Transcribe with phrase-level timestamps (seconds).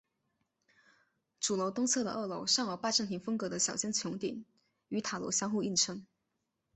[1.39, 4.45] 主楼东侧的二楼上有拜占廷风格的小尖穹顶
[4.87, 6.07] 与塔楼相互映衬。